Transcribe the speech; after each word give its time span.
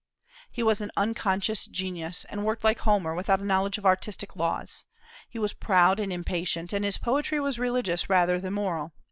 He 0.49 0.63
was 0.63 0.81
an 0.81 0.89
unconscious 0.97 1.67
genius, 1.67 2.25
and 2.25 2.43
worked 2.43 2.63
like 2.63 2.79
Homer 2.79 3.13
without 3.13 3.39
a 3.39 3.45
knowledge 3.45 3.77
of 3.77 3.85
artistic 3.85 4.35
laws. 4.35 4.85
He 5.29 5.37
was 5.37 5.53
proud 5.53 5.99
and 5.99 6.11
impatient, 6.11 6.73
and 6.73 6.83
his 6.83 6.97
poetry 6.97 7.39
was 7.39 7.59
religious 7.59 8.09
rather 8.09 8.39
than 8.39 8.53
moral. 8.53 8.93